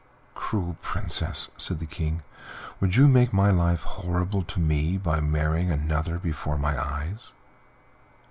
"Cruel 0.33 0.77
Princess!" 0.81 1.51
said 1.57 1.77
the 1.77 1.85
King, 1.85 2.23
"would 2.79 2.95
you 2.95 3.07
make 3.07 3.31
my 3.31 3.51
life 3.51 3.83
horrible 3.83 4.41
to 4.45 4.59
me 4.59 4.97
by 4.97 5.19
marrying 5.19 5.69
another 5.69 6.17
before 6.17 6.57
my 6.57 6.75
eyes?" 6.83 7.33